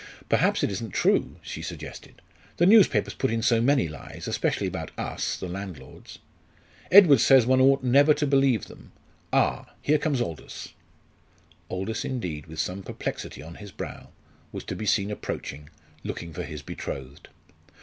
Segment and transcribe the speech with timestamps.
[0.29, 2.23] "Perhaps it isn't true," she suggested.
[2.57, 6.17] "The newspapers put in so many lies, especially about us the landlords.
[6.91, 8.93] Edward says one ought never to believe them.
[9.31, 10.69] Ah, here comes Aldous."
[11.69, 14.09] Aldous, indeed, with some perplexity on his brow,
[14.51, 15.69] was to be seen approaching,
[16.03, 17.27] looking for his betrothed.